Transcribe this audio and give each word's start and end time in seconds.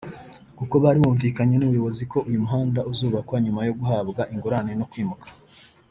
kuko 0.57 0.75
bari 0.83 0.99
bumvikanye 1.03 1.55
n’ubuyobozi 1.57 2.03
ko 2.11 2.17
uyu 2.27 2.43
muhanda 2.43 2.79
uzubakwa 2.91 3.37
nyuma 3.43 3.61
yo 3.67 3.73
guhabwa 3.79 4.21
ingurane 4.33 4.71
no 4.79 4.85
kwimuka 4.91 5.27